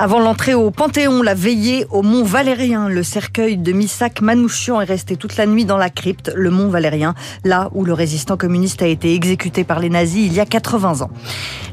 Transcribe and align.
Avant 0.00 0.20
l'entrée 0.20 0.54
au 0.54 0.70
Panthéon, 0.70 1.22
la 1.22 1.34
veillée 1.34 1.84
au 1.90 2.02
Mont 2.02 2.22
Valérien, 2.22 2.88
le 2.88 3.02
cercueil 3.02 3.56
de 3.56 3.72
Missak 3.72 4.20
Manouchian 4.20 4.80
est 4.80 4.84
resté 4.84 5.16
toute 5.16 5.36
la 5.36 5.44
nuit 5.44 5.64
dans 5.64 5.76
la 5.76 5.90
crypte, 5.90 6.30
le 6.36 6.52
Mont 6.52 6.68
Valérien, 6.68 7.16
là 7.42 7.68
où 7.74 7.84
le 7.84 7.92
résistant 7.94 8.36
communiste 8.36 8.80
a 8.80 8.86
été 8.86 9.12
exécuté 9.12 9.64
par 9.64 9.80
les 9.80 9.90
nazis 9.90 10.24
il 10.24 10.32
y 10.32 10.38
a 10.38 10.46
80 10.46 11.00
ans. 11.00 11.10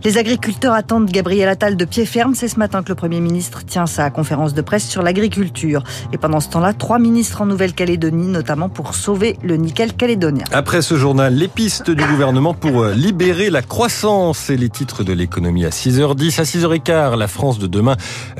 Les 0.03 0.19
agriculteurs 0.19 0.73
attendent 0.73 1.09
Gabriel 1.09 1.49
Attal 1.49 1.77
de 1.77 1.83
pied 1.85 2.05
ferme. 2.05 2.35
C'est 2.35 2.47
ce 2.47 2.59
matin 2.59 2.83
que 2.83 2.89
le 2.89 2.95
Premier 2.95 3.19
ministre 3.19 3.65
tient 3.65 3.87
sa 3.87 4.11
conférence 4.11 4.53
de 4.53 4.61
presse 4.61 4.87
sur 4.87 5.01
l'agriculture. 5.01 5.83
Et 6.13 6.19
pendant 6.19 6.39
ce 6.39 6.49
temps-là, 6.49 6.73
trois 6.73 6.99
ministres 6.99 7.41
en 7.41 7.47
Nouvelle-Calédonie, 7.47 8.27
notamment 8.27 8.69
pour 8.69 8.93
sauver 8.93 9.35
le 9.41 9.55
nickel 9.55 9.93
calédonien. 9.93 10.43
Après 10.51 10.83
ce 10.83 10.95
journal, 10.95 11.33
les 11.33 11.47
pistes 11.47 11.89
du 11.89 12.03
gouvernement 12.03 12.53
pour 12.53 12.83
euh, 12.83 12.93
libérer 12.93 13.49
la 13.49 13.63
croissance 13.63 14.51
et 14.51 14.57
les 14.57 14.69
titres 14.69 15.03
de 15.03 15.11
l'économie 15.11 15.65
à 15.65 15.69
6h10. 15.69 16.39
À 16.39 16.43
6h15, 16.43 17.17
la 17.17 17.27
France 17.27 17.57
de 17.57 17.65
demain 17.65 17.95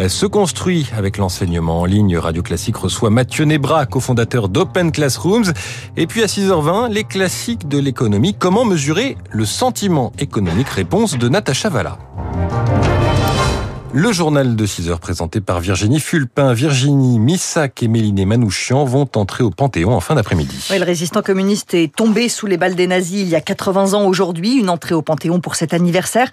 se 0.07 0.25
construit 0.25 0.87
avec 0.97 1.17
l'enseignement 1.17 1.81
en 1.81 1.85
ligne. 1.85 2.17
Radio 2.17 2.43
Classique 2.43 2.77
reçoit 2.77 3.09
Mathieu 3.09 3.45
Nebra, 3.45 3.85
cofondateur 3.85 4.49
d'Open 4.49 4.91
Classrooms. 4.91 5.53
Et 5.97 6.07
puis 6.07 6.23
à 6.23 6.25
6h20, 6.25 6.91
les 6.91 7.03
classiques 7.03 7.67
de 7.67 7.77
l'économie. 7.77 8.33
Comment 8.33 8.65
mesurer 8.65 9.17
le 9.31 9.45
sentiment 9.45 10.11
économique? 10.19 10.69
Réponse 10.69 11.17
de 11.17 11.29
Natacha 11.29 11.69
Valla. 11.69 11.97
Le 13.97 14.11
journal 14.11 14.57
de 14.57 14.65
6 14.65 14.89
heures 14.89 14.99
présenté 14.99 15.39
par 15.39 15.61
Virginie 15.61 16.01
Fulpin. 16.01 16.51
Virginie 16.51 17.17
Missak 17.17 17.81
et 17.81 17.87
Méliné 17.87 18.25
Manouchian 18.25 18.83
vont 18.83 19.07
entrer 19.15 19.41
au 19.41 19.51
Panthéon 19.51 19.93
en 19.93 20.01
fin 20.01 20.15
d'après-midi. 20.15 20.67
Le 20.69 20.83
résistant 20.83 21.21
communiste 21.21 21.73
est 21.75 21.95
tombé 21.95 22.27
sous 22.27 22.45
les 22.45 22.57
balles 22.57 22.75
des 22.75 22.87
nazis 22.87 23.21
il 23.21 23.29
y 23.29 23.35
a 23.35 23.39
80 23.39 23.93
ans 23.93 24.05
aujourd'hui. 24.05 24.57
Une 24.57 24.69
entrée 24.69 24.95
au 24.95 25.01
Panthéon 25.01 25.39
pour 25.39 25.55
cet 25.55 25.73
anniversaire. 25.73 26.29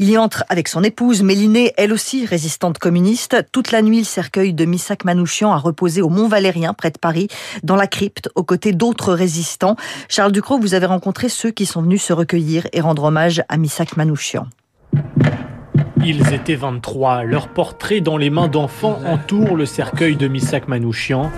Il 0.00 0.10
y 0.10 0.18
entre 0.18 0.42
avec 0.48 0.66
son 0.66 0.82
épouse 0.82 1.22
Mélinée, 1.22 1.72
elle 1.76 1.92
aussi 1.92 2.26
résistante 2.26 2.78
communiste. 2.78 3.36
Toute 3.52 3.70
la 3.70 3.80
nuit, 3.80 3.98
le 3.98 4.04
cercueil 4.04 4.52
de 4.52 4.64
Missak 4.64 5.04
Manouchian 5.04 5.52
a 5.52 5.58
reposé 5.58 6.02
au 6.02 6.08
Mont 6.08 6.26
Valérien, 6.26 6.74
près 6.74 6.90
de 6.90 6.98
Paris, 6.98 7.28
dans 7.62 7.76
la 7.76 7.86
crypte, 7.86 8.28
aux 8.34 8.42
côtés 8.42 8.72
d'autres 8.72 9.14
résistants. 9.14 9.76
Charles 10.08 10.32
Ducrot, 10.32 10.58
vous 10.58 10.74
avez 10.74 10.86
rencontré 10.86 11.28
ceux 11.28 11.52
qui 11.52 11.64
sont 11.64 11.82
venus 11.82 12.02
se 12.02 12.12
recueillir 12.12 12.66
et 12.72 12.80
rendre 12.80 13.04
hommage 13.04 13.44
à 13.48 13.56
Missak 13.56 13.96
Manouchian. 13.96 14.48
Ils 16.04 16.34
étaient 16.34 16.54
23. 16.54 17.24
Leurs 17.24 17.48
portraits 17.48 18.02
dans 18.02 18.18
les 18.18 18.28
mains 18.28 18.48
d'enfants 18.48 18.98
entourent 19.06 19.56
le 19.56 19.64
cercueil 19.64 20.16
de 20.16 20.28
Missak 20.28 20.68
Manouchian. 20.68 21.30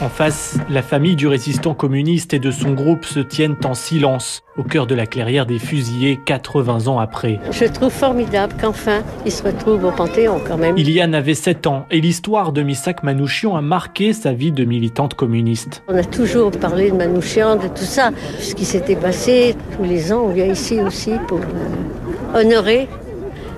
En 0.00 0.08
face, 0.08 0.58
la 0.70 0.82
famille 0.82 1.16
du 1.16 1.26
résistant 1.26 1.74
communiste 1.74 2.32
et 2.32 2.38
de 2.38 2.52
son 2.52 2.74
groupe 2.74 3.04
se 3.04 3.18
tiennent 3.18 3.56
en 3.64 3.74
silence, 3.74 4.44
au 4.56 4.62
cœur 4.62 4.86
de 4.86 4.94
la 4.94 5.04
clairière 5.04 5.46
des 5.46 5.58
fusillés 5.58 6.20
80 6.24 6.86
ans 6.86 7.00
après. 7.00 7.40
Je 7.50 7.64
trouve 7.64 7.90
formidable 7.90 8.54
qu'enfin 8.60 9.02
il 9.26 9.32
se 9.32 9.42
retrouve 9.42 9.84
au 9.84 9.90
Panthéon 9.90 10.40
quand 10.46 10.58
même. 10.58 10.78
Iliane 10.78 11.14
avait 11.14 11.34
7 11.34 11.66
ans 11.66 11.86
et 11.90 12.00
l'histoire 12.00 12.52
de 12.52 12.62
Missak 12.62 13.02
Manouchian 13.02 13.56
a 13.56 13.62
marqué 13.62 14.12
sa 14.12 14.32
vie 14.32 14.52
de 14.52 14.64
militante 14.64 15.14
communiste. 15.14 15.82
On 15.88 15.96
a 15.96 16.04
toujours 16.04 16.52
parlé 16.52 16.92
de 16.92 16.96
Manouchian, 16.96 17.56
de 17.56 17.66
tout 17.66 17.78
ça, 17.78 18.10
ce 18.38 18.54
qui 18.54 18.64
s'était 18.64 18.96
passé. 18.96 19.56
Tous 19.76 19.84
les 19.84 20.12
ans, 20.12 20.26
on 20.26 20.32
vient 20.32 20.46
ici 20.46 20.80
aussi 20.80 21.14
pour 21.26 21.38
euh, 21.40 22.01
honorer 22.34 22.88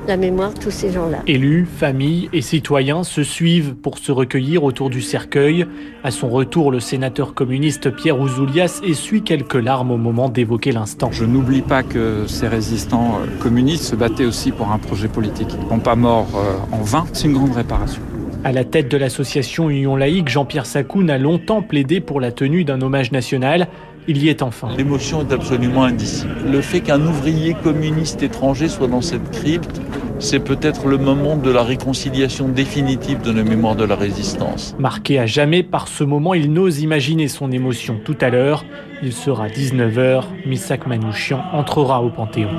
la 0.07 0.17
mémoire 0.17 0.53
de 0.53 0.59
tous 0.59 0.71
ces 0.71 0.93
gens-là. 0.93 1.19
Élus, 1.27 1.67
familles 1.67 2.29
et 2.33 2.43
citoyens 2.43 3.05
se 3.05 3.23
suivent 3.23 3.75
pour 3.75 3.99
se 3.99 4.13
recueillir 4.13 4.65
autour 4.65 4.91
du 4.91 5.01
cercueil. 5.01 5.67
À 6.03 6.11
son 6.11 6.29
retour, 6.29 6.71
le 6.71 6.81
sénateur 6.81 7.35
communiste 7.35 7.91
Pierre 7.91 8.21
Ouzoulias 8.21 8.81
essuie 8.85 9.23
quelques 9.23 9.55
larmes 9.55 9.91
au 9.91 9.97
moment 9.97 10.29
d'évoquer 10.29 10.73
l'instant. 10.73 11.11
Je 11.11 11.25
n'oublie 11.25 11.63
pas 11.63 11.83
que 11.83 12.27
ces 12.27 12.49
résistants 12.49 13.19
euh, 13.23 13.43
communistes 13.43 13.85
se 13.85 13.97
battaient 13.97 14.27
aussi 14.27 14.53
pour 14.53 14.71
un 14.71 14.79
projet 14.79 15.09
politique. 15.09 15.49
Ils 15.59 15.65
ne 15.65 15.71
sont 15.71 15.81
pas 15.81 15.97
morts 15.97 16.29
euh, 16.35 16.77
en 16.77 16.83
vain. 16.83 17.07
C'est 17.13 17.29
une 17.29 17.35
grande 17.35 17.55
réparation. 17.55 18.03
À 18.45 18.53
la 18.53 18.65
tête 18.65 18.91
de 18.91 18.99
l'association 18.99 19.71
Union 19.71 19.97
laïque, 19.97 20.29
Jean-Pierre 20.29 20.67
Sacoun 20.67 21.09
a 21.09 21.17
longtemps 21.17 21.63
plaidé 21.63 22.01
pour 22.03 22.21
la 22.21 22.31
tenue 22.31 22.65
d'un 22.65 22.83
hommage 22.83 23.11
national. 23.11 23.69
Il 24.07 24.23
y 24.23 24.29
est 24.29 24.43
enfin. 24.43 24.69
L'émotion 24.77 25.23
est 25.23 25.33
absolument 25.33 25.85
indicible. 25.85 26.35
Le 26.51 26.61
fait 26.61 26.81
qu'un 26.81 27.01
ouvrier 27.01 27.55
communiste 27.55 28.23
étranger 28.23 28.69
soit 28.69 28.87
dans 28.87 29.01
cette 29.01 29.31
crypte, 29.31 29.81
c'est 30.19 30.41
peut-être 30.41 30.89
le 30.89 30.99
moment 30.99 31.37
de 31.37 31.51
la 31.51 31.63
réconciliation 31.63 32.49
définitive 32.49 33.23
de 33.23 33.33
nos 33.33 33.45
mémoires 33.45 33.77
de 33.77 33.85
la 33.85 33.97
résistance. 33.97 34.77
Marqué 34.79 35.19
à 35.19 35.27
jamais 35.27 35.63
par 35.63 35.89
ce 35.89 36.05
moment, 36.05 36.35
il 36.35 36.53
n'ose 36.53 36.81
imaginer 36.81 37.29
son 37.29 37.51
émotion. 37.51 37.99
Tout 38.05 38.17
à 38.21 38.29
l'heure, 38.29 38.65
il 39.03 39.13
sera 39.13 39.49
19h, 39.49 40.25
Missak 40.47 40.87
Manouchian 40.87 41.43
entrera 41.53 42.03
au 42.03 42.11
Panthéon. 42.11 42.51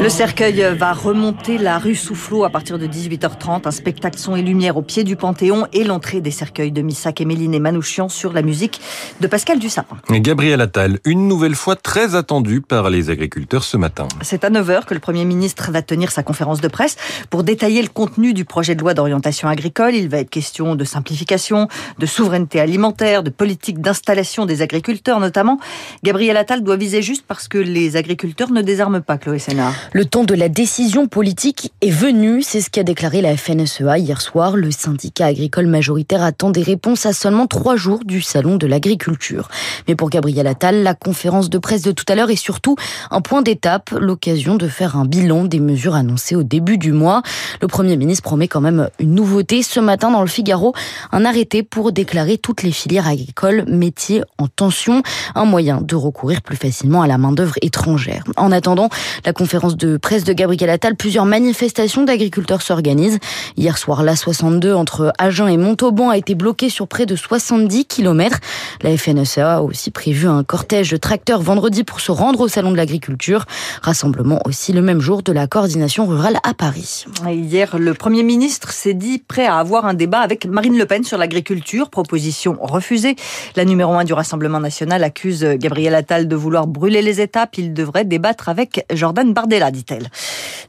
Le 0.00 0.08
cercueil 0.08 0.64
va 0.76 0.92
remonter 0.92 1.56
la 1.56 1.78
rue 1.78 1.94
Soufflot 1.94 2.44
à 2.44 2.50
partir 2.50 2.78
de 2.78 2.86
18h30. 2.86 3.62
Un 3.66 3.70
spectacle 3.70 4.18
son 4.18 4.34
et 4.36 4.42
lumière 4.42 4.76
au 4.76 4.82
pied 4.82 5.04
du 5.04 5.16
Panthéon 5.16 5.66
et 5.72 5.84
l'entrée 5.84 6.20
des 6.20 6.30
cercueils 6.30 6.72
de 6.72 6.82
Missak 6.82 7.20
et 7.20 7.24
Méline 7.24 7.54
et 7.54 7.60
Manouchian 7.60 8.08
sur 8.08 8.32
la 8.32 8.42
musique 8.42 8.80
de 9.20 9.26
Pascal 9.26 9.58
Dussapin. 9.58 9.96
Gabriel 10.10 10.60
Attal, 10.60 10.98
une 11.04 11.28
nouvelle 11.28 11.54
fois 11.54 11.76
très 11.76 12.14
attendu 12.14 12.60
par 12.60 12.90
les 12.90 13.08
agriculteurs 13.10 13.64
ce 13.64 13.76
matin. 13.76 14.08
C'est 14.22 14.44
à 14.44 14.50
9h 14.50 14.84
que 14.84 14.94
le 14.94 15.00
Premier 15.00 15.24
ministre 15.24 15.70
va 15.70 15.80
tenir 15.80 16.10
sa 16.10 16.22
conférence 16.22 16.60
de 16.60 16.68
presse 16.68 16.96
pour 17.30 17.44
détailler 17.44 17.80
le 17.82 17.88
contenu 17.88 18.34
du 18.34 18.44
projet 18.44 18.74
de 18.74 18.80
loi 18.80 18.94
d'orientation 18.94 19.48
agricole. 19.48 19.94
Il 19.94 20.08
va 20.08 20.18
être 20.18 20.30
question 20.30 20.74
de 20.74 20.84
simplification, 20.84 21.68
de 21.98 22.06
souveraineté 22.06 22.60
alimentaire, 22.60 23.22
de 23.22 23.30
politique 23.30 23.80
d'installation 23.80 24.44
des 24.44 24.60
agriculteurs 24.60 25.20
notamment. 25.20 25.60
Gabriel 26.02 26.36
Attal 26.36 26.62
doit 26.62 26.76
viser 26.76 27.00
juste 27.00 27.24
parce 27.26 27.48
que 27.48 27.58
les 27.58 27.96
agriculteurs 27.96 28.50
ne 28.50 28.62
désarment 28.62 29.00
pas, 29.00 29.18
Chloé 29.18 29.38
Sénard. 29.38 29.74
Le 29.92 30.04
temps 30.04 30.24
de 30.24 30.34
la 30.34 30.48
décision 30.48 31.06
politique 31.06 31.72
est 31.80 31.90
venu, 31.90 32.42
c'est 32.42 32.60
ce 32.60 32.70
qu'a 32.70 32.82
déclaré 32.82 33.20
la 33.20 33.36
FNSEA 33.36 33.98
hier 33.98 34.20
soir. 34.20 34.56
Le 34.56 34.70
syndicat 34.70 35.26
agricole 35.26 35.66
majoritaire 35.66 36.22
attend 36.22 36.50
des 36.50 36.62
réponses 36.62 37.06
à 37.06 37.12
seulement 37.12 37.46
trois 37.46 37.76
jours 37.76 38.00
du 38.04 38.20
salon 38.20 38.56
de 38.56 38.66
l'agriculture. 38.66 39.48
Mais 39.86 39.94
pour 39.94 40.10
Gabriel 40.10 40.46
Attal, 40.46 40.82
la 40.82 40.94
conférence 40.94 41.50
de 41.50 41.58
presse 41.58 41.82
de 41.82 41.92
tout 41.92 42.04
à 42.08 42.14
l'heure 42.14 42.30
est 42.30 42.36
surtout 42.36 42.76
un 43.10 43.20
point 43.20 43.42
d'étape, 43.42 43.90
l'occasion 43.90 44.56
de 44.56 44.68
faire 44.68 44.96
un 44.96 45.04
bilan 45.04 45.44
des 45.44 45.60
mesures 45.60 45.94
annoncées 45.94 46.34
au 46.34 46.42
début 46.42 46.78
du 46.78 46.92
mois. 46.92 47.22
Le 47.60 47.68
Premier 47.68 47.96
ministre 47.96 48.22
promet 48.22 48.48
quand 48.48 48.60
même 48.60 48.88
une 48.98 49.14
nouveauté 49.14 49.62
ce 49.62 49.80
matin 49.80 50.10
dans 50.10 50.22
le 50.22 50.28
Figaro, 50.28 50.74
un 51.12 51.24
arrêté 51.24 51.62
pour 51.62 51.92
déclarer 51.92 52.38
toutes 52.38 52.62
les 52.62 52.72
filières 52.72 53.06
agricoles 53.06 53.64
métiers 53.68 54.22
en 54.38 54.48
tension, 54.48 55.02
un 55.34 55.44
moyen 55.44 55.80
de 55.80 55.94
recourir 55.94 56.42
plus 56.42 56.56
facilement 56.56 57.02
à 57.02 57.06
la 57.06 57.18
main-d'œuvre 57.18 57.54
étrangère. 57.62 58.24
En 58.36 58.50
attendant 58.50 58.88
la 59.24 59.32
conférence 59.32 59.73
de 59.76 59.96
presse 59.96 60.24
de 60.24 60.32
Gabriel 60.32 60.70
Attal, 60.70 60.96
plusieurs 60.96 61.24
manifestations 61.24 62.04
d'agriculteurs 62.04 62.62
s'organisent. 62.62 63.18
Hier 63.56 63.76
soir, 63.78 64.02
la 64.02 64.16
62 64.16 64.74
entre 64.74 65.12
Agen 65.18 65.48
et 65.48 65.56
Montauban 65.56 66.10
a 66.10 66.16
été 66.16 66.34
bloquée 66.34 66.68
sur 66.68 66.88
près 66.88 67.06
de 67.06 67.16
70 67.16 67.86
km. 67.86 68.38
La 68.82 68.96
FNSEA 68.96 69.56
a 69.56 69.60
aussi 69.62 69.90
prévu 69.90 70.28
un 70.28 70.44
cortège 70.44 70.90
de 70.90 70.96
tracteurs 70.96 71.40
vendredi 71.40 71.84
pour 71.84 72.00
se 72.00 72.12
rendre 72.12 72.40
au 72.40 72.48
salon 72.48 72.72
de 72.72 72.76
l'agriculture. 72.76 73.44
Rassemblement 73.82 74.40
aussi 74.44 74.72
le 74.72 74.82
même 74.82 75.00
jour 75.00 75.22
de 75.22 75.32
la 75.32 75.46
coordination 75.46 76.06
rurale 76.06 76.38
à 76.42 76.54
Paris. 76.54 77.04
Hier, 77.28 77.78
le 77.78 77.94
Premier 77.94 78.22
ministre 78.22 78.72
s'est 78.72 78.94
dit 78.94 79.18
prêt 79.18 79.46
à 79.46 79.58
avoir 79.58 79.86
un 79.86 79.94
débat 79.94 80.20
avec 80.20 80.46
Marine 80.46 80.78
Le 80.78 80.86
Pen 80.86 81.04
sur 81.04 81.18
l'agriculture. 81.18 81.90
Proposition 81.90 82.56
refusée. 82.60 83.16
La 83.56 83.64
numéro 83.64 83.92
1 83.94 84.04
du 84.04 84.12
Rassemblement 84.12 84.60
national 84.60 85.04
accuse 85.04 85.44
Gabriel 85.44 85.94
Attal 85.94 86.28
de 86.28 86.36
vouloir 86.36 86.66
brûler 86.66 87.02
les 87.02 87.20
étapes. 87.20 87.58
Il 87.58 87.72
devrait 87.72 88.04
débattre 88.04 88.48
avec 88.48 88.84
Jordan 88.92 89.32
Bardella, 89.32 89.63
dit-elle. 89.70 90.08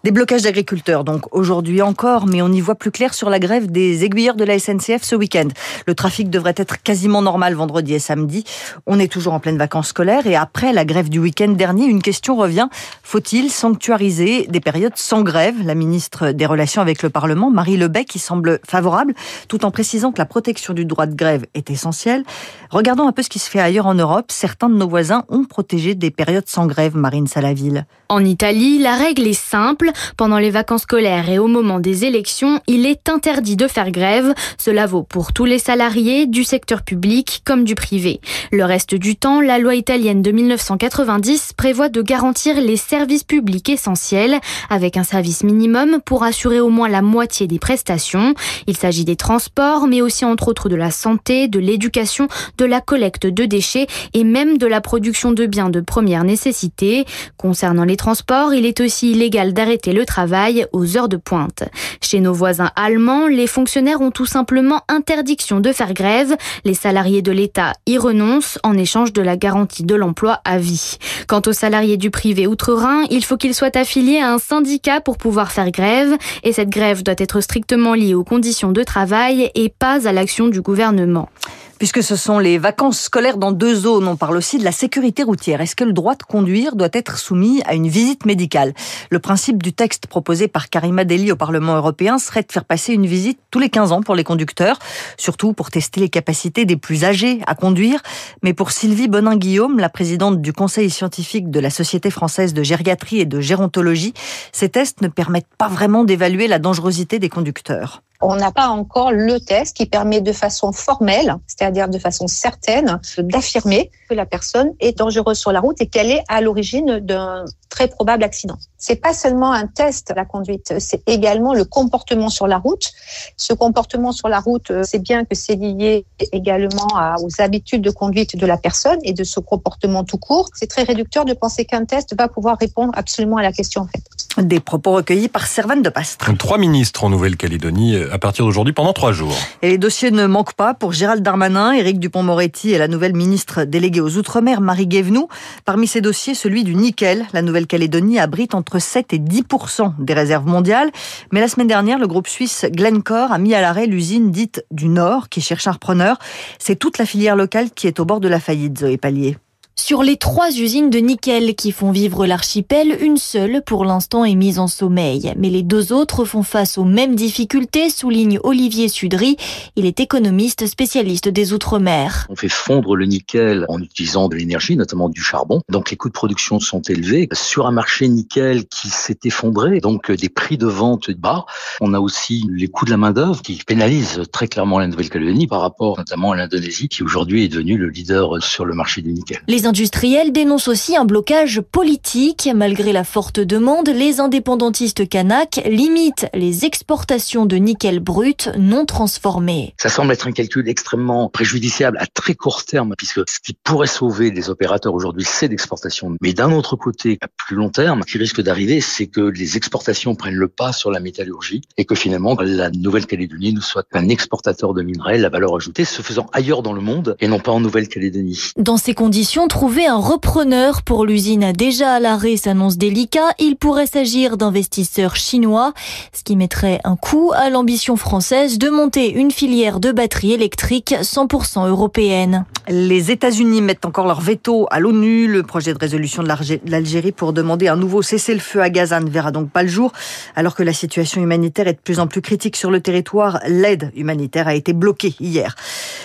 Des 0.03 0.11
blocages 0.11 0.43
d'agriculteurs, 0.43 1.03
donc 1.03 1.33
aujourd'hui 1.35 1.81
encore, 1.81 2.27
mais 2.27 2.41
on 2.41 2.51
y 2.51 2.61
voit 2.61 2.75
plus 2.75 2.91
clair 2.91 3.13
sur 3.13 3.29
la 3.29 3.39
grève 3.39 3.71
des 3.71 4.03
aiguilleurs 4.03 4.35
de 4.35 4.43
la 4.43 4.59
SNCF 4.59 5.03
ce 5.03 5.15
week-end. 5.15 5.47
Le 5.87 5.95
trafic 5.95 6.29
devrait 6.29 6.53
être 6.57 6.81
quasiment 6.81 7.21
normal 7.21 7.55
vendredi 7.55 7.93
et 7.93 7.99
samedi. 7.99 8.43
On 8.85 8.99
est 8.99 9.11
toujours 9.11 9.33
en 9.33 9.39
pleine 9.39 9.57
vacances 9.57 9.87
scolaires 9.87 10.27
et 10.27 10.35
après 10.35 10.73
la 10.73 10.85
grève 10.85 11.09
du 11.09 11.19
week-end 11.19 11.49
dernier, 11.49 11.85
une 11.85 12.01
question 12.01 12.35
revient. 12.35 12.67
Faut-il 13.03 13.49
sanctuariser 13.49 14.47
des 14.47 14.59
périodes 14.59 14.95
sans 14.95 15.23
grève? 15.23 15.55
La 15.63 15.75
ministre 15.75 16.31
des 16.31 16.45
Relations 16.45 16.81
avec 16.81 17.01
le 17.01 17.09
Parlement, 17.09 17.49
Marie 17.49 17.77
Lebec, 17.77 18.07
qui 18.07 18.19
semble 18.19 18.59
favorable, 18.67 19.13
tout 19.47 19.65
en 19.65 19.71
précisant 19.71 20.11
que 20.11 20.19
la 20.19 20.25
protection 20.25 20.73
du 20.73 20.85
droit 20.85 21.05
de 21.05 21.15
grève 21.15 21.45
est 21.53 21.69
essentielle. 21.71 22.23
Regardons 22.69 23.07
un 23.07 23.11
peu 23.11 23.23
ce 23.23 23.29
qui 23.29 23.39
se 23.39 23.49
fait 23.49 23.59
ailleurs 23.59 23.87
en 23.87 23.93
Europe. 23.93 24.25
Certains 24.29 24.69
de 24.69 24.75
nos 24.75 24.87
voisins 24.87 25.23
ont 25.29 25.45
protégé 25.45 25.95
des 25.95 26.11
périodes 26.11 26.47
sans 26.47 26.67
grève, 26.67 26.95
Marine 26.95 27.27
Salaville. 27.27 27.85
En 28.09 28.23
Italie, 28.23 28.79
la 28.85 28.93
règle 28.93 29.25
est 29.25 29.33
simple. 29.33 29.89
Pendant 30.15 30.37
les 30.37 30.51
vacances 30.51 30.83
scolaires 30.83 31.27
et 31.27 31.39
au 31.39 31.47
moment 31.47 31.79
des 31.79 32.05
élections, 32.05 32.59
il 32.67 32.85
est 32.85 33.09
interdit 33.09 33.55
de 33.55 33.67
faire 33.67 33.89
grève. 33.89 34.35
Cela 34.59 34.85
vaut 34.85 35.01
pour 35.01 35.33
tous 35.33 35.45
les 35.45 35.57
salariés 35.57 36.27
du 36.27 36.43
secteur 36.43 36.83
public 36.83 37.41
comme 37.45 37.63
du 37.63 37.73
privé. 37.73 38.21
Le 38.51 38.63
reste 38.63 38.93
du 38.93 39.15
temps, 39.15 39.41
la 39.41 39.57
loi 39.57 39.73
italienne 39.73 40.21
de 40.21 40.31
1990 40.31 41.53
prévoit 41.57 41.89
de 41.89 42.03
garantir 42.03 42.61
les 42.61 42.77
services 42.77 43.23
publics 43.23 43.69
essentiels 43.69 44.39
avec 44.69 44.97
un 44.97 45.03
service 45.03 45.43
minimum 45.43 45.97
pour 46.05 46.23
assurer 46.23 46.59
au 46.59 46.69
moins 46.69 46.87
la 46.87 47.01
moitié 47.01 47.47
des 47.47 47.57
prestations. 47.57 48.35
Il 48.67 48.77
s'agit 48.77 49.03
des 49.03 49.15
transports, 49.15 49.87
mais 49.87 50.03
aussi 50.03 50.25
entre 50.25 50.47
autres 50.47 50.69
de 50.69 50.75
la 50.75 50.91
santé, 50.91 51.47
de 51.47 51.57
l'éducation, 51.57 52.27
de 52.59 52.65
la 52.65 52.81
collecte 52.81 53.25
de 53.25 53.45
déchets 53.45 53.87
et 54.13 54.23
même 54.23 54.59
de 54.59 54.67
la 54.67 54.79
production 54.79 55.31
de 55.31 55.47
biens 55.47 55.71
de 55.71 55.81
première 55.81 56.23
nécessité. 56.23 57.05
Concernant 57.37 57.83
les 57.83 57.97
transports, 57.97 58.53
il 58.53 58.67
est 58.67 58.74
aussi 58.81 59.11
illégal 59.11 59.53
d'arrêter 59.53 59.93
le 59.93 60.05
travail 60.05 60.65
aux 60.71 60.97
heures 60.97 61.09
de 61.09 61.17
pointe. 61.17 61.63
Chez 62.01 62.19
nos 62.19 62.33
voisins 62.33 62.71
allemands, 62.75 63.27
les 63.27 63.47
fonctionnaires 63.47 64.01
ont 64.01 64.11
tout 64.11 64.25
simplement 64.25 64.81
interdiction 64.87 65.59
de 65.59 65.71
faire 65.71 65.93
grève. 65.93 66.35
Les 66.63 66.73
salariés 66.73 67.21
de 67.21 67.31
l'État 67.31 67.73
y 67.85 67.97
renoncent 67.97 68.59
en 68.63 68.77
échange 68.77 69.13
de 69.13 69.21
la 69.21 69.37
garantie 69.37 69.83
de 69.83 69.95
l'emploi 69.95 70.41
à 70.45 70.57
vie. 70.57 70.97
Quant 71.27 71.41
aux 71.45 71.53
salariés 71.53 71.97
du 71.97 72.11
privé 72.11 72.47
outre-Rhin, 72.47 73.03
il 73.09 73.23
faut 73.23 73.37
qu'ils 73.37 73.55
soient 73.55 73.77
affiliés 73.77 74.19
à 74.19 74.31
un 74.31 74.39
syndicat 74.39 75.01
pour 75.01 75.17
pouvoir 75.17 75.51
faire 75.51 75.71
grève 75.71 76.15
et 76.43 76.53
cette 76.53 76.69
grève 76.69 77.03
doit 77.03 77.15
être 77.17 77.41
strictement 77.41 77.93
liée 77.93 78.13
aux 78.13 78.23
conditions 78.23 78.71
de 78.71 78.83
travail 78.83 79.51
et 79.55 79.69
pas 79.69 80.07
à 80.07 80.11
l'action 80.11 80.47
du 80.47 80.61
gouvernement. 80.61 81.29
Puisque 81.77 82.01
ce 82.01 82.15
sont 82.15 82.39
les 82.39 82.57
vacances 82.57 83.01
scolaires 83.01 83.35
dans 83.35 83.51
deux 83.51 83.75
zones, 83.75 84.07
on 84.07 84.15
parle 84.15 84.37
aussi 84.37 84.57
de 84.57 84.63
la 84.63 84.71
sécurité 84.71 85.23
routière. 85.23 85.59
Est-ce 85.59 85.75
que 85.75 85.83
le 85.83 85.91
droit 85.91 86.15
de 86.15 86.23
conduire 86.23 86.77
doit 86.77 86.89
être 86.93 87.17
soumis 87.17 87.61
à 87.65 87.75
une 87.75 87.89
visite 87.89 88.25
médicale? 88.25 88.73
Le 89.09 89.19
principe 89.19 89.61
du 89.61 89.73
texte 89.73 90.07
proposé 90.07 90.47
par 90.47 90.69
Karima 90.69 91.03
Deli 91.03 91.33
au 91.33 91.35
Parlement 91.35 91.75
européen 91.75 92.17
serait 92.17 92.43
de 92.43 92.51
faire 92.51 92.63
passer 92.63 92.93
une 92.93 93.05
visite 93.05 93.39
tous 93.51 93.59
les 93.59 93.69
15 93.69 93.91
ans 93.91 94.01
pour 94.01 94.15
les 94.15 94.23
conducteurs, 94.23 94.79
surtout 95.17 95.51
pour 95.51 95.69
tester 95.69 95.99
les 95.99 96.09
capacités 96.09 96.63
des 96.63 96.77
plus 96.77 97.03
âgés 97.03 97.41
à 97.45 97.55
conduire. 97.55 98.01
Mais 98.41 98.53
pour 98.53 98.71
Sylvie 98.71 99.09
Bonin-Guillaume, 99.09 99.77
la 99.77 99.89
présidente 99.89 100.41
du 100.41 100.53
Conseil 100.53 100.89
scientifique 100.89 101.51
de 101.51 101.59
la 101.59 101.69
Société 101.69 102.09
française 102.09 102.53
de 102.53 102.63
gériatrie 102.63 103.19
et 103.19 103.25
de 103.25 103.41
gérontologie, 103.41 104.13
ces 104.53 104.69
tests 104.69 105.01
ne 105.01 105.09
permettent 105.09 105.53
pas 105.57 105.67
vraiment 105.67 106.05
d'évaluer 106.05 106.47
la 106.47 106.59
dangerosité 106.59 107.19
des 107.19 107.29
conducteurs. 107.29 108.01
On 108.21 108.35
n'a 108.35 108.51
pas 108.51 108.67
encore 108.67 109.11
le 109.11 109.39
test 109.39 109.75
qui 109.75 109.85
permet 109.85 110.21
de 110.21 110.31
façon 110.31 110.71
formelle, 110.71 111.35
c'est-à-dire 111.47 111.89
de 111.89 111.99
façon 111.99 112.27
certaine, 112.27 112.99
d'affirmer 113.17 113.91
que 114.09 114.13
la 114.15 114.25
personne 114.25 114.73
est 114.79 114.97
dangereuse 114.97 115.37
sur 115.37 115.51
la 115.51 115.59
route 115.59 115.81
et 115.81 115.87
qu'elle 115.87 116.11
est 116.11 116.23
à 116.27 116.41
l'origine 116.41 116.99
d'un 116.99 117.45
très 117.69 117.87
probable 117.87 118.23
accident. 118.23 118.57
C'est 118.77 118.95
pas 118.95 119.13
seulement 119.13 119.51
un 119.51 119.67
test 119.67 120.13
la 120.15 120.25
conduite, 120.25 120.79
c'est 120.79 121.01
également 121.07 121.53
le 121.53 121.65
comportement 121.65 122.29
sur 122.29 122.47
la 122.47 122.57
route. 122.57 122.91
Ce 123.35 123.53
comportement 123.53 124.11
sur 124.11 124.29
la 124.29 124.39
route, 124.39 124.71
c'est 124.83 124.99
bien 124.99 125.25
que 125.25 125.35
c'est 125.35 125.55
lié 125.55 126.05
également 126.31 126.87
aux 127.21 127.41
habitudes 127.41 127.81
de 127.81 127.91
conduite 127.91 128.37
de 128.37 128.45
la 128.45 128.57
personne 128.57 128.99
et 129.03 129.13
de 129.13 129.23
ce 129.23 129.39
comportement 129.39 130.03
tout 130.03 130.17
court. 130.17 130.49
C'est 130.53 130.67
très 130.67 130.83
réducteur 130.83 131.25
de 131.25 131.33
penser 131.33 131.65
qu'un 131.65 131.85
test 131.85 132.15
va 132.17 132.27
pouvoir 132.27 132.57
répondre 132.57 132.93
absolument 132.95 133.37
à 133.37 133.43
la 133.43 133.51
question 133.51 133.81
en 133.81 133.87
fait. 133.87 134.03
Des 134.37 134.59
propos 134.59 134.91
recueillis 134.91 135.29
par 135.29 135.47
Servane 135.47 135.81
de 135.81 135.89
Pastre. 135.89 136.35
Trois 136.37 136.57
ministres 136.57 137.05
en 137.05 137.09
Nouvelle-Calédonie 137.09 137.97
à 138.11 138.17
partir 138.17 138.43
d'aujourd'hui 138.43 138.73
pendant 138.73 138.91
trois 138.91 139.13
jours. 139.13 139.35
Et 139.61 139.69
les 139.69 139.77
dossiers 139.77 140.11
ne 140.11 140.25
manquent 140.25 140.55
pas 140.55 140.73
pour 140.73 140.91
Gérald 140.91 141.23
Darmanin, 141.23 141.71
Éric 141.71 141.99
Dupont-Moretti 141.99 142.71
et 142.71 142.77
la 142.77 142.89
nouvelle 142.89 143.15
ministre 143.15 143.63
déléguée 143.63 144.01
aux 144.01 144.17
Outre-mer, 144.17 144.59
Marie 144.59 144.87
Guévenoux. 144.87 145.29
Parmi 145.63 145.87
ces 145.87 146.01
dossiers, 146.01 146.35
celui 146.35 146.65
du 146.65 146.75
nickel. 146.75 147.25
La 147.31 147.41
Nouvelle-Calédonie 147.41 148.19
abrite 148.19 148.55
entre 148.55 148.79
7 148.79 149.13
et 149.13 149.19
10% 149.19 149.93
des 149.99 150.13
réserves 150.13 150.47
mondiales. 150.47 150.91
Mais 151.31 151.39
la 151.39 151.47
semaine 151.47 151.67
dernière, 151.67 151.97
le 151.97 152.07
groupe 152.07 152.27
suisse 152.27 152.65
Glencore 152.69 153.31
a 153.31 153.37
mis 153.37 153.53
à 153.53 153.61
l'arrêt 153.61 153.85
l'usine 153.85 154.31
dite 154.31 154.65
du 154.69 154.89
Nord 154.89 155.29
qui 155.29 155.39
cherche 155.39 155.67
un 155.67 155.71
repreneur. 155.71 156.17
C'est 156.59 156.75
toute 156.75 156.97
la 156.97 157.05
filière 157.05 157.37
locale 157.37 157.71
qui 157.71 157.87
est 157.87 157.99
au 158.01 158.05
bord 158.05 158.19
de 158.19 158.27
la 158.27 158.41
faillite, 158.41 158.79
Zoé 158.79 158.97
Pallier. 158.97 159.37
Sur 159.77 160.03
les 160.03 160.15
trois 160.15 160.51
usines 160.57 160.89
de 160.89 160.99
nickel 160.99 161.53
qui 161.53 161.73
font 161.73 161.91
vivre 161.91 162.25
l'archipel, 162.25 162.97
une 163.01 163.17
seule 163.17 163.61
pour 163.61 163.83
l'instant 163.83 164.23
est 164.23 164.33
mise 164.33 164.57
en 164.57 164.67
sommeil. 164.67 165.33
Mais 165.37 165.49
les 165.49 165.63
deux 165.63 165.91
autres 165.91 166.23
font 166.23 166.43
face 166.43 166.77
aux 166.77 166.85
mêmes 166.85 167.15
difficultés, 167.15 167.89
souligne 167.89 168.39
Olivier 168.43 168.87
Sudry. 168.87 169.35
Il 169.75 169.85
est 169.85 169.99
économiste 169.99 170.65
spécialiste 170.65 171.27
des 171.27 171.51
Outre-mer. 171.51 172.25
On 172.29 172.37
fait 172.37 172.49
fondre 172.49 172.95
le 172.95 173.05
nickel 173.05 173.65
en 173.67 173.81
utilisant 173.81 174.29
de 174.29 174.37
l'énergie, 174.37 174.77
notamment 174.77 175.09
du 175.09 175.21
charbon. 175.21 175.61
Donc 175.69 175.91
les 175.91 175.97
coûts 175.97 176.07
de 176.07 176.13
production 176.13 176.61
sont 176.61 176.81
élevés. 176.81 177.27
Sur 177.33 177.67
un 177.67 177.71
marché 177.71 178.07
nickel 178.07 178.65
qui 178.67 178.87
s'est 178.87 179.19
effondré, 179.25 179.81
donc 179.81 180.09
des 180.09 180.29
prix 180.29 180.57
de 180.57 180.67
vente 180.67 181.11
bas, 181.11 181.45
on 181.81 181.93
a 181.93 181.99
aussi 181.99 182.47
les 182.49 182.69
coûts 182.69 182.85
de 182.85 182.91
la 182.91 182.97
main-d'œuvre 182.97 183.41
qui 183.41 183.61
pénalisent 183.67 184.21
très 184.31 184.47
clairement 184.47 184.79
la 184.79 184.87
Nouvelle-Calédonie 184.87 185.47
par 185.47 185.59
rapport 185.59 185.97
notamment 185.97 186.31
à 186.31 186.37
l'Indonésie 186.37 186.87
qui 186.87 187.03
aujourd'hui 187.03 187.43
est 187.43 187.49
devenue 187.49 187.77
le 187.77 187.89
leader 187.89 188.41
sur 188.41 188.63
le 188.63 188.73
marché 188.73 189.01
du 189.01 189.11
nickel. 189.11 189.41
Les 189.47 189.64
industriels 189.65 190.31
dénoncent 190.31 190.67
aussi 190.67 190.95
un 190.95 191.05
blocage 191.05 191.61
politique. 191.61 192.49
Malgré 192.53 192.93
la 192.93 193.03
forte 193.03 193.39
demande, 193.39 193.89
les 193.89 194.19
indépendantistes 194.19 195.07
kanaks 195.07 195.61
limitent 195.65 196.27
les 196.33 196.65
exportations 196.65 197.45
de 197.45 197.55
nickel 197.57 197.99
brut 197.99 198.49
non 198.57 198.85
transformé. 198.85 199.73
Ça 199.77 199.89
semble 199.89 200.13
être 200.13 200.27
un 200.27 200.31
calcul 200.31 200.67
extrêmement 200.69 201.29
préjudiciable 201.29 201.97
à 201.99 202.05
très 202.07 202.33
court 202.33 202.65
terme, 202.65 202.93
puisque 202.97 203.21
ce 203.27 203.39
qui 203.39 203.53
pourrait 203.63 203.87
sauver 203.87 204.31
les 204.31 204.49
opérateurs 204.49 204.93
aujourd'hui, 204.93 205.25
c'est 205.27 205.47
l'exportation. 205.47 206.15
Mais 206.21 206.33
d'un 206.33 206.51
autre 206.51 206.75
côté, 206.75 207.17
à 207.21 207.27
plus 207.27 207.55
long 207.55 207.69
terme, 207.69 208.01
ce 208.05 208.11
qui 208.11 208.17
risque 208.17 208.41
d'arriver, 208.41 208.81
c'est 208.81 209.07
que 209.07 209.21
les 209.21 209.57
exportations 209.57 210.15
prennent 210.15 210.35
le 210.35 210.47
pas 210.47 210.73
sur 210.73 210.91
la 210.91 210.99
métallurgie 210.99 211.61
et 211.77 211.85
que 211.85 211.95
finalement, 211.95 212.35
la 212.39 212.69
Nouvelle-Calédonie 212.69 213.53
ne 213.53 213.61
soit 213.61 213.83
qu'un 213.83 214.09
exportateur 214.09 214.73
de 214.73 214.81
minerais, 214.81 215.17
la 215.17 215.29
valeur 215.29 215.55
ajoutée 215.55 215.85
se 215.85 216.01
faisant 216.01 216.27
ailleurs 216.33 216.61
dans 216.61 216.73
le 216.73 216.81
monde 216.81 217.15
et 217.19 217.27
non 217.27 217.39
pas 217.39 217.51
en 217.51 217.59
Nouvelle-Calédonie. 217.59 218.51
Dans 218.57 218.77
ces 218.77 218.93
conditions, 218.93 219.47
Trouver 219.55 219.87
un 219.87 219.95
repreneur 219.95 220.81
pour 220.81 221.05
l'usine 221.05 221.53
déjà 221.53 221.93
à 221.93 221.99
l'arrêt 222.01 222.35
s'annonce 222.35 222.75
délicat. 222.75 223.29
Il 223.39 223.55
pourrait 223.55 223.87
s'agir 223.87 224.35
d'investisseurs 224.35 225.15
chinois, 225.15 225.71
ce 226.11 226.25
qui 226.25 226.35
mettrait 226.35 226.81
un 226.83 226.97
coup 226.97 227.31
à 227.33 227.49
l'ambition 227.49 227.95
française 227.95 228.57
de 228.57 228.69
monter 228.69 229.13
une 229.13 229.31
filière 229.31 229.79
de 229.79 229.93
batteries 229.93 230.33
électriques 230.33 230.93
100% 230.99 231.69
européenne. 231.69 232.45
Les 232.67 233.11
États-Unis 233.11 233.61
mettent 233.61 233.85
encore 233.85 234.07
leur 234.07 234.21
veto 234.21 234.65
à 234.71 234.79
l'ONU. 234.79 235.27
Le 235.27 235.43
projet 235.43 235.71
de 235.71 235.77
résolution 235.77 236.23
de 236.23 236.29
l'Algérie 236.65 237.11
pour 237.11 237.31
demander 237.31 237.67
un 237.67 237.75
nouveau 237.75 238.01
cessez-le-feu 238.01 238.59
à 238.59 238.71
Gaza 238.71 238.99
ne 238.99 239.09
verra 239.09 239.29
donc 239.29 239.51
pas 239.51 239.61
le 239.61 239.69
jour. 239.69 239.91
Alors 240.35 240.55
que 240.55 240.63
la 240.63 240.73
situation 240.73 241.21
humanitaire 241.21 241.67
est 241.67 241.73
de 241.73 241.79
plus 241.79 241.99
en 241.99 242.07
plus 242.07 242.21
critique 242.21 242.55
sur 242.55 242.71
le 242.71 242.79
territoire, 242.79 243.39
l'aide 243.47 243.91
humanitaire 243.95 244.47
a 244.47 244.55
été 244.55 244.73
bloquée 244.73 245.13
hier. 245.19 245.55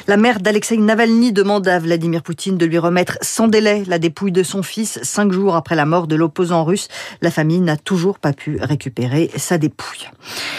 La 0.07 0.19
mère 0.19 0.41
d'Alexei 0.41 0.77
Navalny 0.77 1.33
demande 1.33 1.67
à 1.67 1.79
Vladimir 1.79 2.23
Poutine 2.23 2.59
de 2.59 2.67
lui 2.67 2.79
remettre 2.79 3.17
sans 3.23 3.49
délai 3.49 3.85
la 3.87 3.99
dépouille 3.99 4.33
de 4.33 4.43
son 4.43 4.63
fils 4.63 4.99
cinq 5.03 5.33
jours 5.33 5.57
après 5.57 5.77
la 5.77 5.87
mort 5.87 6.09
de 6.09 6.17
l'opposant 6.17 6.65
russe. 6.65 6.89
La 7.23 7.31
famille 7.31 7.61
n'a 7.61 7.79
toujours 7.79 8.19
pas 8.19 8.35
pu 8.35 8.59
récupérer 8.61 9.31
sa 9.37 9.57
dépouille. 9.57 10.09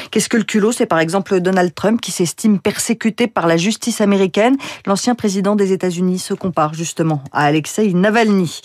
Qu'est-ce 0.09 0.29
que 0.29 0.37
le 0.37 0.43
culot? 0.43 0.71
C'est 0.71 0.87
par 0.87 0.99
exemple 0.99 1.39
Donald 1.41 1.75
Trump 1.75 2.01
qui 2.01 2.11
s'estime 2.11 2.59
persécuté 2.59 3.27
par 3.27 3.45
la 3.45 3.57
justice 3.57 4.01
américaine. 4.01 4.57
L'ancien 4.87 5.13
président 5.13 5.55
des 5.55 5.73
États-Unis 5.73 5.90
se 5.91 6.33
compare 6.33 6.73
justement 6.73 7.21
à 7.31 7.45
Alexei 7.45 7.93
Navalny. 7.93 8.61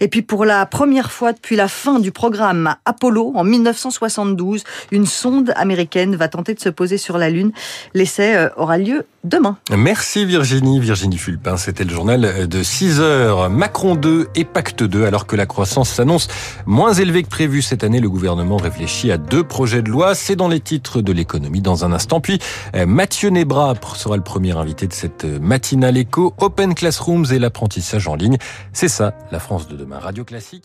Et 0.00 0.08
puis 0.08 0.22
pour 0.22 0.44
la 0.44 0.64
première 0.66 1.10
fois 1.10 1.32
depuis 1.32 1.56
la 1.56 1.68
fin 1.68 1.98
du 1.98 2.12
programme 2.12 2.74
Apollo 2.84 3.32
en 3.34 3.44
1972, 3.44 4.64
une 4.92 5.06
sonde 5.06 5.52
américaine 5.56 6.16
va 6.16 6.28
tenter 6.28 6.54
de 6.54 6.60
se 6.60 6.68
poser 6.68 6.98
sur 6.98 7.18
la 7.18 7.30
Lune. 7.30 7.52
L'essai 7.94 8.36
euh, 8.36 8.48
aura 8.56 8.78
lieu 8.78 9.06
demain. 9.24 9.58
Merci 9.76 10.24
Virginie. 10.24 10.80
Virginie 10.80 11.18
Fulpin, 11.18 11.56
c'était 11.56 11.84
le 11.84 11.90
journal 11.90 12.48
de 12.48 12.62
6 12.62 13.00
heures. 13.00 13.50
Macron 13.50 13.94
2 13.94 14.28
et 14.34 14.44
Pacte 14.44 14.82
2. 14.82 15.04
Alors 15.04 15.26
que 15.26 15.36
la 15.36 15.46
croissance 15.46 15.90
s'annonce 15.90 16.28
moins 16.66 16.92
élevée 16.92 17.22
que 17.22 17.28
prévu 17.28 17.62
cette 17.62 17.84
année, 17.84 18.00
le 18.00 18.08
gouvernement 18.08 18.56
réfléchit 18.56 19.10
à 19.10 19.18
deux 19.18 19.44
projets 19.44 19.82
de 19.82 19.90
loi. 19.90 20.14
C'est 20.14 20.36
dans 20.36 20.48
les 20.48 20.60
titres 20.60 21.02
de 21.02 21.12
l'économie 21.12 21.60
dans 21.60 21.84
un 21.84 21.92
instant. 21.92 22.20
Puis 22.20 22.38
euh, 22.74 22.86
Mathieu 22.86 23.30
Nebra 23.30 23.74
sera 23.94 24.16
le 24.16 24.22
premier 24.22 24.56
invité 24.56 24.86
de 24.86 24.92
cette 24.92 25.24
matinale 25.24 25.96
éco. 25.96 26.34
Open 26.38 26.67
Classrooms 26.74 27.26
et 27.32 27.38
l'apprentissage 27.38 28.08
en 28.08 28.14
ligne. 28.14 28.38
C'est 28.72 28.88
ça, 28.88 29.14
la 29.30 29.40
France 29.40 29.68
de 29.68 29.76
demain. 29.76 29.98
Radio 29.98 30.24
Classique. 30.24 30.64